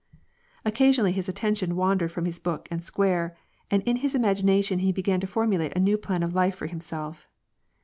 [0.65, 3.37] Occasion ally, his attention wandered from his book and Square,
[3.69, 7.29] and in his imagination he began to formulate a new plan of life for himself.